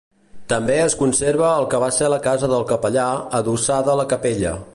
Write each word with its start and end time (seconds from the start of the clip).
També 0.53 0.77
es 0.85 0.95
conserva 1.01 1.51
el 1.59 1.67
que 1.73 1.81
va 1.85 1.91
ser 1.99 2.09
la 2.15 2.19
casa 2.29 2.51
del 2.55 2.67
capellà, 2.73 3.07
adossada 3.43 3.95
a 3.95 4.01
la 4.03 4.11
capella. 4.17 4.61